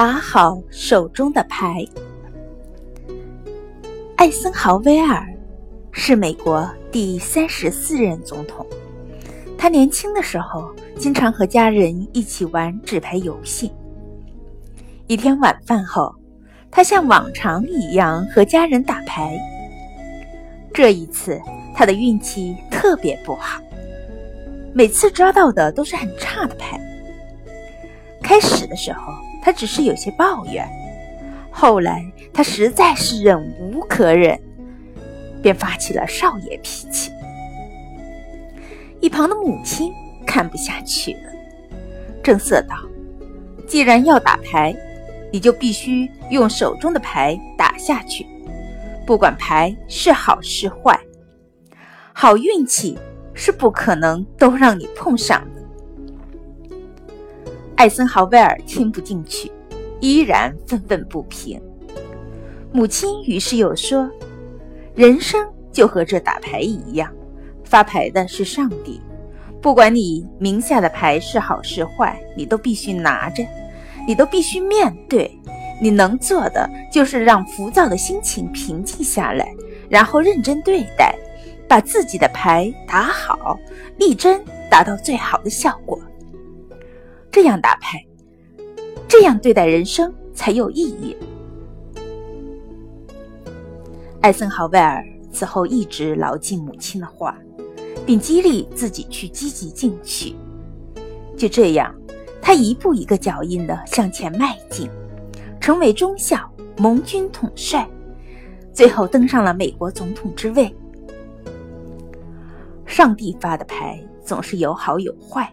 [0.00, 1.84] 打好手中的牌。
[4.16, 5.26] 艾森豪威尔
[5.92, 8.66] 是美国第三十四任总统。
[9.58, 13.70] 他年轻的时候经常和家人一起玩纸牌游戏。
[15.06, 16.14] 一天晚饭后，
[16.70, 19.38] 他像往常一样和家人打牌。
[20.72, 21.38] 这一次，
[21.74, 23.60] 他的运气特别不好，
[24.72, 26.80] 每次抓到的都是很差的牌。
[28.22, 29.12] 开始的时候，
[29.42, 30.68] 他只是有些抱怨，
[31.50, 34.38] 后来他实在是忍无可忍，
[35.42, 37.10] 便发起了少爷脾气。
[39.00, 39.92] 一旁的母亲
[40.26, 41.32] 看不下去了，
[42.22, 42.76] 正色道
[43.66, 44.76] ：“既然要打牌，
[45.32, 48.26] 你就必须用手中的牌打下去，
[49.06, 51.00] 不管牌是好是坏，
[52.12, 52.98] 好运气
[53.32, 55.59] 是不可能都让你碰上的。”
[57.80, 59.50] 艾森豪威尔听不进去，
[60.00, 61.58] 依然愤愤不平。
[62.72, 64.06] 母亲于是又说
[64.94, 67.10] ：“人生就和这打牌一样，
[67.64, 69.00] 发牌的是上帝。
[69.62, 73.42] 不管你名下的牌是好是坏，你都必须拿着，
[74.06, 75.34] 你都必须面对。
[75.80, 79.50] 你能做的就是让浮躁的心情平静下来，
[79.88, 81.14] 然后认真对待，
[81.66, 83.58] 把自己的牌打好，
[83.96, 85.98] 力争达到最好的效果。”
[87.32, 88.04] 这样打牌，
[89.06, 91.16] 这样对待人生才有意义。
[94.20, 97.38] 艾森豪威尔此后一直牢记母亲的话，
[98.04, 100.34] 并激励自己去积极进取。
[101.36, 101.94] 就这样，
[102.42, 104.90] 他一步一个脚印的向前迈进，
[105.60, 106.38] 成为中校、
[106.76, 107.88] 盟军统帅，
[108.74, 110.74] 最后登上了美国总统之位。
[112.84, 115.50] 上帝发的牌总是有好有坏。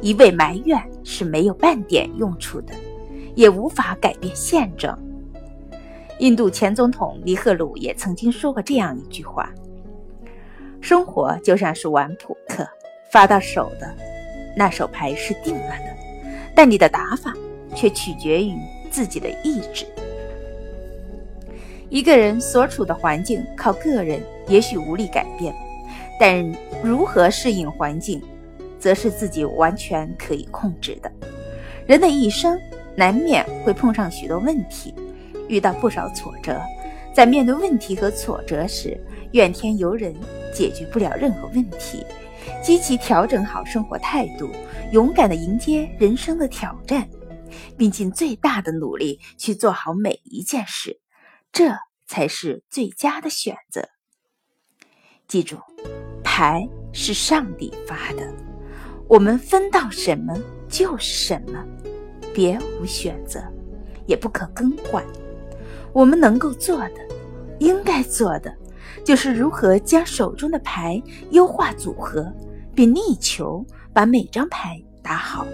[0.00, 2.74] 一味埋怨是没有半点用处的，
[3.34, 4.98] 也无法改变现状。
[6.18, 9.52] 印度前总统尼赫鲁也曾经说过这样一句话
[10.80, 12.66] ：“生活就像是玩扑克，
[13.10, 13.94] 发到手的
[14.56, 15.96] 那手牌是定了的，
[16.54, 17.32] 但你的打法
[17.74, 18.54] 却取决于
[18.90, 19.86] 自己的意志。
[21.88, 25.54] 一个人所处的环境靠个人也许无力改变，
[26.18, 28.22] 但如何适应环境？”
[28.78, 31.10] 则是自己完全可以控制的。
[31.86, 32.58] 人的一生
[32.96, 34.94] 难免会碰上许多问题，
[35.48, 36.60] 遇到不少挫折。
[37.14, 39.00] 在面对问题和挫折时，
[39.32, 40.14] 怨天尤人
[40.52, 42.04] 解决不了任何问题。
[42.62, 44.50] 积极调整好生活态度，
[44.92, 47.08] 勇敢地迎接人生的挑战，
[47.76, 51.00] 并尽最大的努力去做好每一件事，
[51.50, 51.72] 这
[52.06, 53.88] 才是最佳的选择。
[55.26, 55.58] 记住，
[56.22, 58.32] 牌是上帝发的。
[59.08, 60.36] 我们分到什么
[60.68, 61.64] 就是什么，
[62.34, 63.40] 别无选择，
[64.06, 65.04] 也不可更换。
[65.92, 66.94] 我们能够做的，
[67.60, 68.52] 应该做的，
[69.04, 71.00] 就是如何将手中的牌
[71.30, 72.30] 优化组合，
[72.74, 75.46] 并力求把每张牌打好。